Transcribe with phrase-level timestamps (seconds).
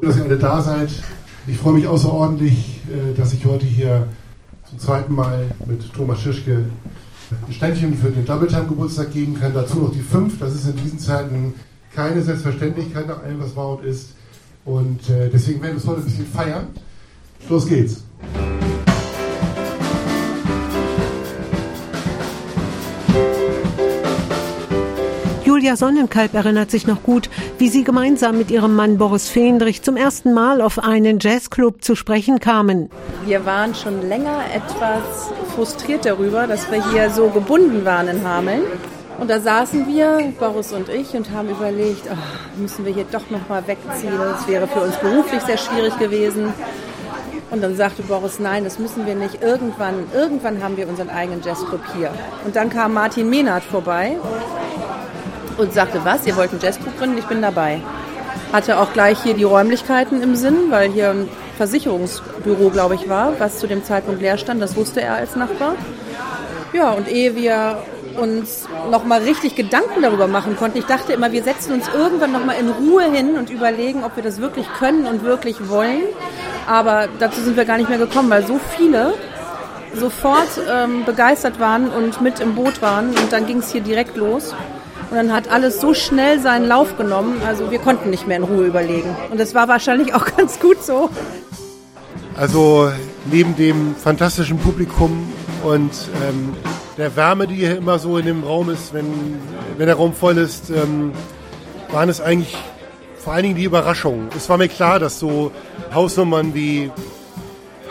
[0.00, 0.90] dass ihr alle da seid.
[1.46, 4.08] Ich freue mich außerordentlich, äh, dass ich heute hier
[4.68, 6.64] zum zweiten Mal mit Thomas Schischke
[7.46, 9.54] ein Ständchen für den Double Time Geburtstag geben kann.
[9.54, 10.38] Dazu noch die fünf.
[10.38, 11.54] Das ist in diesen Zeiten
[11.94, 14.14] keine Selbstverständlichkeit nach allem, was war und ist.
[14.64, 16.66] Und äh, deswegen werden wir es heute ein bisschen feiern.
[17.48, 18.04] Los geht's.
[25.64, 29.96] Julia Sonnenkalb erinnert sich noch gut, wie sie gemeinsam mit ihrem Mann Boris Fendrich zum
[29.96, 32.90] ersten Mal auf einen Jazzclub zu sprechen kamen.
[33.24, 38.60] Wir waren schon länger etwas frustriert darüber, dass wir hier so gebunden waren in Hameln.
[39.18, 43.30] Und da saßen wir, Boris und ich, und haben überlegt, oh, müssen wir hier doch
[43.30, 44.18] noch mal wegziehen.
[44.18, 46.52] Das wäre für uns beruflich sehr schwierig gewesen.
[47.50, 49.42] Und dann sagte Boris, nein, das müssen wir nicht.
[49.42, 52.10] Irgendwann, irgendwann haben wir unseren eigenen Jazzclub hier.
[52.44, 54.18] Und dann kam Martin Mehnert vorbei
[55.58, 57.18] und sagte, was, ihr wollt einen Jazzclub gründen?
[57.18, 57.80] Ich bin dabei.
[58.52, 63.38] Hatte auch gleich hier die Räumlichkeiten im Sinn, weil hier ein Versicherungsbüro, glaube ich, war,
[63.38, 64.60] was zu dem Zeitpunkt leer stand.
[64.62, 65.74] Das wusste er als Nachbar.
[66.72, 67.78] Ja, und ehe wir
[68.16, 70.78] uns nochmal richtig Gedanken darüber machen konnten.
[70.78, 74.22] Ich dachte immer, wir setzen uns irgendwann nochmal in Ruhe hin und überlegen, ob wir
[74.22, 76.02] das wirklich können und wirklich wollen.
[76.66, 79.14] Aber dazu sind wir gar nicht mehr gekommen, weil so viele
[79.94, 83.10] sofort ähm, begeistert waren und mit im Boot waren.
[83.10, 84.54] Und dann ging es hier direkt los.
[85.10, 87.40] Und dann hat alles so schnell seinen Lauf genommen.
[87.46, 89.14] Also wir konnten nicht mehr in Ruhe überlegen.
[89.30, 91.10] Und das war wahrscheinlich auch ganz gut so.
[92.36, 92.90] Also
[93.30, 95.92] neben dem fantastischen Publikum und
[96.28, 96.54] ähm,
[96.98, 99.06] der Wärme, die hier immer so in dem Raum ist, wenn,
[99.76, 101.12] wenn der Raum voll ist, ähm,
[101.90, 102.56] waren es eigentlich
[103.16, 104.28] vor allen Dingen die Überraschungen.
[104.36, 105.52] Es war mir klar, dass so
[105.94, 106.90] Hausnummern wie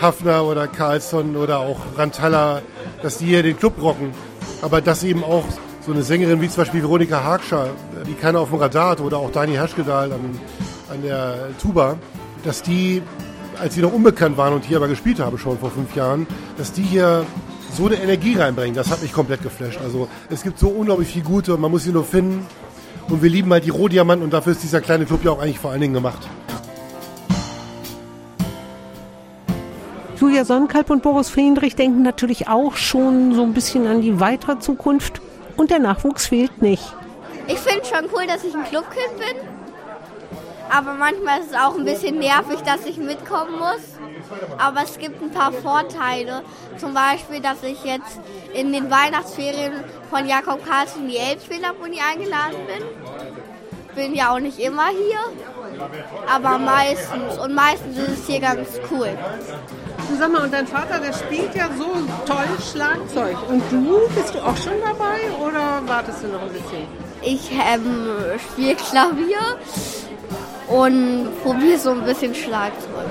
[0.01, 2.61] Hafner oder Carlsson oder auch Rantalla,
[3.01, 4.11] dass die hier den Club rocken.
[4.61, 5.45] Aber dass eben auch
[5.85, 7.69] so eine Sängerin wie zum Beispiel Veronika Hagscher,
[8.07, 10.39] die keiner auf dem Radar hat, oder auch Dani Haschkedal an,
[10.89, 11.97] an der Tuba,
[12.43, 13.01] dass die,
[13.59, 16.25] als sie noch unbekannt waren und hier aber gespielt haben schon vor fünf Jahren,
[16.57, 17.25] dass die hier
[17.75, 18.75] so eine Energie reinbringen.
[18.75, 19.79] Das hat mich komplett geflasht.
[19.83, 22.45] Also es gibt so unglaublich viel Gute und man muss sie nur finden.
[23.09, 25.59] Und wir lieben halt die Rohdiamanten und dafür ist dieser kleine Club ja auch eigentlich
[25.59, 26.29] vor allen Dingen gemacht.
[30.17, 34.57] Julia Sonnenkalb und Boris Friedrich denken natürlich auch schon so ein bisschen an die weitere
[34.59, 35.21] Zukunft
[35.57, 36.83] und der Nachwuchs fehlt nicht.
[37.47, 39.37] Ich finde schon cool, dass ich ein Clubkind bin.
[40.69, 43.81] Aber manchmal ist es auch ein bisschen nervig, dass ich mitkommen muss.
[44.57, 46.41] Aber es gibt ein paar Vorteile.
[46.77, 48.19] Zum Beispiel, dass ich jetzt
[48.53, 49.73] in den Weihnachtsferien
[50.09, 53.95] von Jakob Karlsson in die Elbphilharmonie eingeladen bin.
[53.95, 55.19] Bin ja auch nicht immer hier,
[56.27, 57.37] aber meistens.
[57.37, 59.15] Und meistens ist es hier ganz cool.
[60.19, 61.85] Sag mal, und dein Vater, der spielt ja so
[62.25, 63.37] toll Schlagzeug.
[63.49, 66.87] Und du, bist du auch schon dabei oder wartest du noch ein bisschen?
[67.21, 68.07] Ich ähm,
[68.51, 69.57] spiele Klavier
[70.67, 73.07] und probiere so ein bisschen Schlagzeug.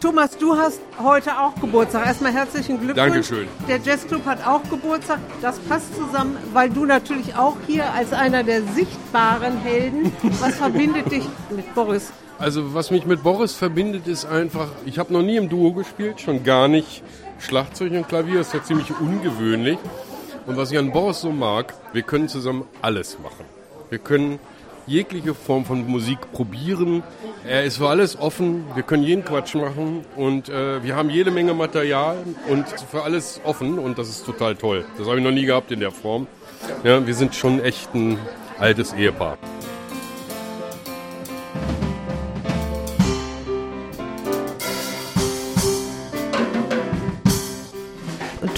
[0.00, 2.06] Thomas, du hast heute auch Geburtstag.
[2.06, 2.96] Erstmal herzlichen Glückwunsch.
[2.96, 3.48] Dankeschön.
[3.68, 5.18] Der Jazzclub hat auch Geburtstag.
[5.42, 10.10] Das passt zusammen, weil du natürlich auch hier als einer der sichtbaren Helden.
[10.40, 11.24] Was verbindet dich
[11.54, 12.14] mit Boris?
[12.38, 16.18] Also was mich mit Boris verbindet, ist einfach, ich habe noch nie im Duo gespielt,
[16.18, 17.02] schon gar nicht
[17.38, 18.38] Schlagzeug und Klavier.
[18.38, 19.78] Das ist ja ziemlich ungewöhnlich.
[20.46, 23.44] Und was ich an Boris so mag, wir können zusammen alles machen.
[23.90, 24.38] Wir können
[24.90, 27.02] jegliche Form von Musik probieren.
[27.46, 31.30] Er ist für alles offen, wir können jeden Quatsch machen und äh, wir haben jede
[31.30, 32.18] Menge Material
[32.48, 34.84] und für alles offen und das ist total toll.
[34.98, 36.26] Das habe ich noch nie gehabt in der Form.
[36.82, 38.18] Ja, wir sind schon echt ein
[38.58, 39.38] altes Ehepaar.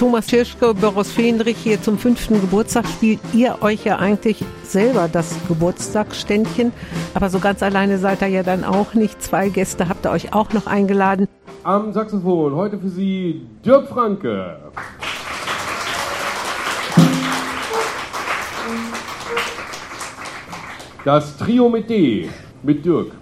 [0.02, 5.32] Thomas Tschirschke, Boris Fendrich hier zum fünften Geburtstag spielt ihr euch ja eigentlich selber das
[5.46, 6.72] Geburtstagsständchen.
[7.14, 9.22] Aber so ganz alleine seid ihr ja dann auch nicht.
[9.22, 11.28] Zwei Gäste habt ihr euch auch noch eingeladen.
[11.62, 14.72] Am Saxophon heute für Sie Dirk Franke.
[21.04, 22.28] Das Trio mit D
[22.64, 23.12] mit Dirk.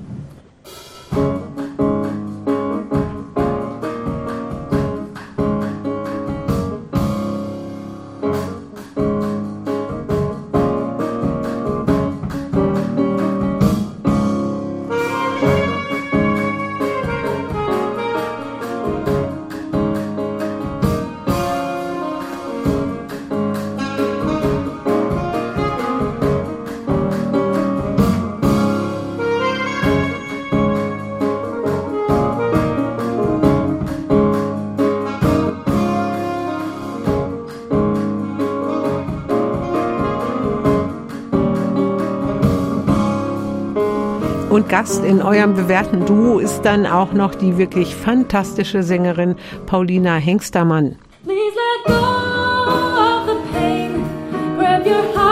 [44.71, 49.35] Gast in eurem bewährten Duo ist dann auch noch die wirklich fantastische Sängerin
[49.67, 50.95] Paulina Hengstermann.
[51.25, 54.05] Please let go of the pain,
[54.57, 55.30] grab your heart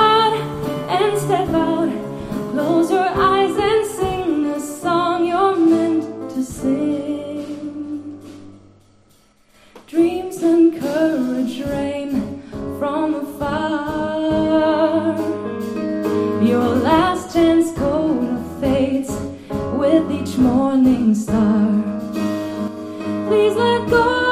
[23.68, 24.27] let go.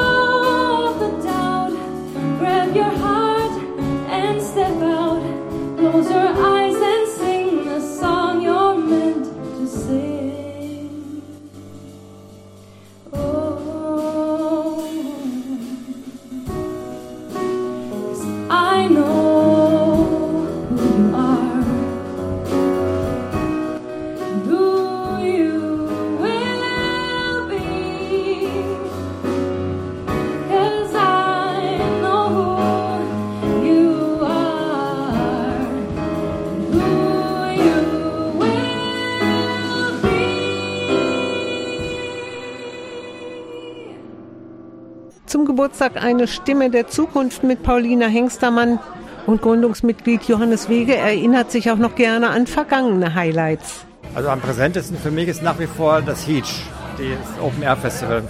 [45.66, 48.78] Geburtstag eine Stimme der Zukunft mit Paulina Hengstermann.
[49.26, 53.84] Und Gründungsmitglied Johannes Wege erinnert sich auch noch gerne an vergangene Highlights.
[54.14, 56.62] Also am präsentesten für mich ist nach wie vor das Heach,
[56.98, 58.22] das Open Air Festival.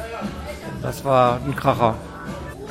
[0.81, 1.97] Das war ein Kracher.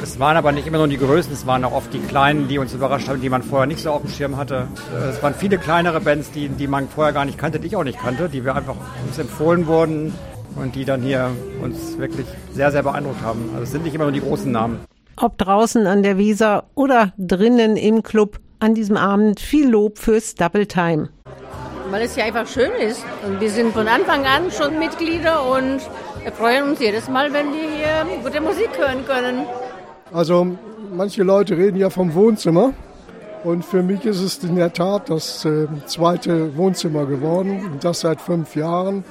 [0.01, 2.57] Es waren aber nicht immer nur die Größen, es waren auch oft die Kleinen, die
[2.57, 4.67] uns überrascht haben, die man vorher nicht so auf dem Schirm hatte.
[5.07, 7.83] Es waren viele kleinere Bands, die, die man vorher gar nicht kannte, die ich auch
[7.83, 8.75] nicht kannte, die wir einfach
[9.05, 10.11] uns empfohlen wurden,
[10.55, 11.31] und die dann hier
[11.61, 13.49] uns wirklich sehr, sehr beeindruckt haben.
[13.53, 14.79] Also es sind nicht immer nur die großen Namen.
[15.17, 20.35] Ob draußen an der Weser oder drinnen im Club, an diesem Abend viel Lob fürs
[20.35, 21.09] Double Time.
[21.89, 23.03] Weil es ja einfach schön ist.
[23.25, 25.79] Und wir sind von Anfang an schon Mitglieder und
[26.23, 29.45] wir freuen uns jedes Mal, wenn wir hier gute Musik hören können.
[30.11, 30.47] Also
[30.93, 32.73] manche Leute reden ja vom Wohnzimmer.
[33.43, 37.99] Und für mich ist es in der Tat das äh, zweite Wohnzimmer geworden, und das
[37.99, 39.03] seit fünf Jahren.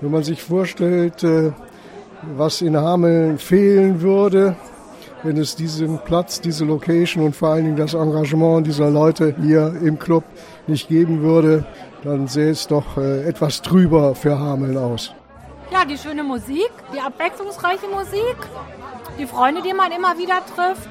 [0.00, 1.52] Wenn man sich vorstellt, äh,
[2.36, 4.56] was in Hameln fehlen würde,
[5.24, 9.74] wenn es diesen Platz, diese Location und vor allen Dingen das Engagement dieser Leute hier
[9.82, 10.24] im Club
[10.68, 11.64] nicht geben würde,
[12.04, 15.12] dann sähe es doch äh, etwas trüber für Hameln aus.
[15.72, 18.36] Ja, die schöne Musik, die abwechslungsreiche Musik,
[19.18, 20.88] die Freunde, die man immer wieder trifft,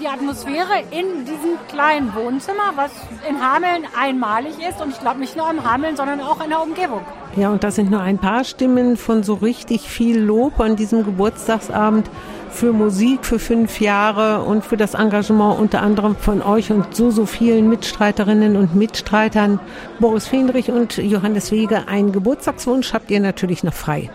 [0.00, 2.90] die Atmosphäre in diesem kleinen Wohnzimmer, was
[3.28, 6.62] in Hameln einmalig ist und ich glaube nicht nur im Hameln, sondern auch in der
[6.62, 7.02] Umgebung.
[7.36, 11.04] Ja, und das sind nur ein paar Stimmen von so richtig viel Lob an diesem
[11.04, 12.10] Geburtstagsabend
[12.50, 17.10] für Musik für fünf Jahre und für das Engagement unter anderem von euch und so,
[17.10, 19.60] so vielen Mitstreiterinnen und Mitstreitern.
[20.00, 24.10] Boris Fendrich und Johannes Wege, einen Geburtstagswunsch habt ihr natürlich noch frei.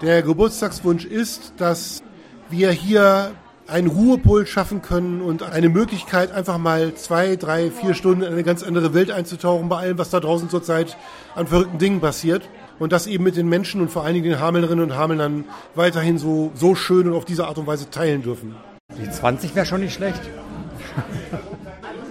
[0.00, 2.02] Der Geburtstagswunsch ist, dass
[2.50, 3.30] wir hier
[3.72, 8.42] einen Ruhepol schaffen können und eine Möglichkeit, einfach mal zwei, drei, vier Stunden in eine
[8.42, 10.96] ganz andere Welt einzutauchen, bei allem, was da draußen zurzeit
[11.34, 12.48] an verrückten Dingen passiert.
[12.78, 16.18] Und das eben mit den Menschen und vor allen Dingen den Hamelerinnen und Hamelern weiterhin
[16.18, 18.56] so, so schön und auf diese Art und Weise teilen dürfen.
[18.98, 20.20] Die 20 wäre schon nicht schlecht.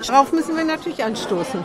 [0.07, 1.59] Darauf müssen wir natürlich anstoßen.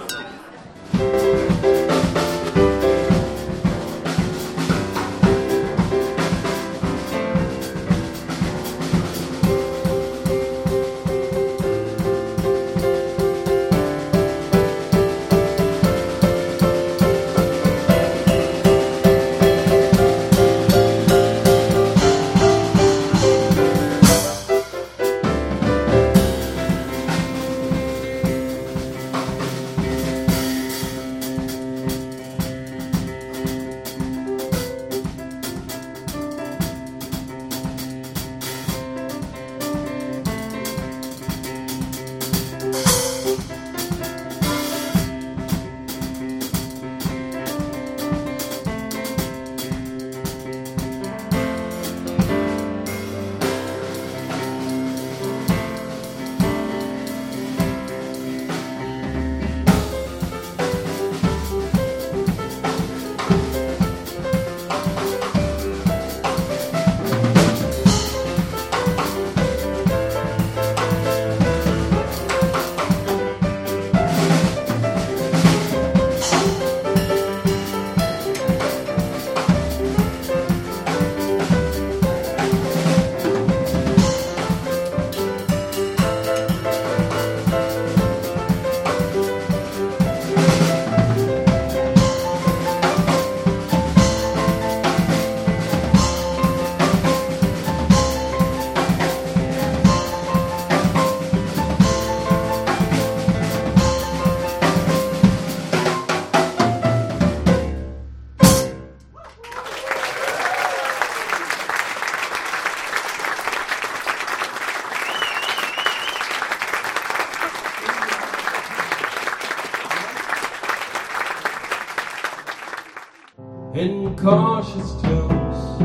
[123.76, 125.82] In cautious tones.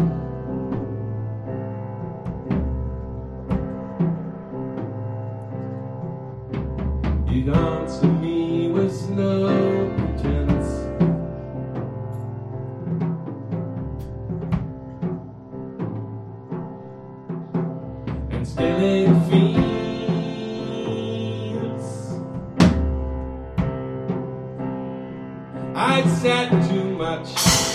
[7.29, 10.69] You'd answer me with no pretense.
[18.31, 19.81] And still it feels
[25.75, 27.70] I'd said too much.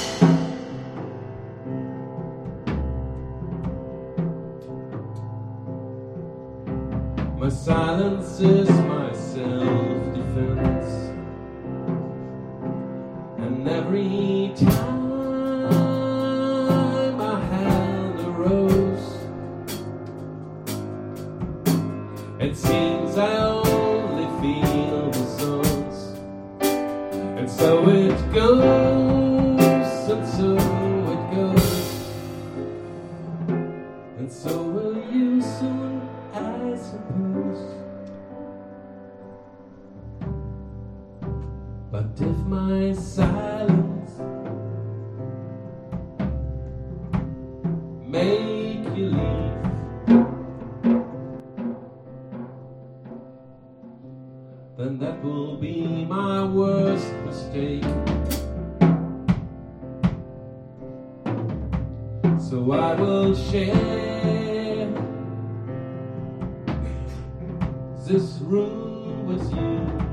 [8.37, 10.91] Silence is my self defense.
[13.39, 15.06] And every time
[41.97, 44.11] But if my silence
[48.07, 49.57] make you leave,
[54.77, 57.85] then that will be my worst mistake.
[62.39, 64.93] So I will share
[68.07, 70.06] this room with you.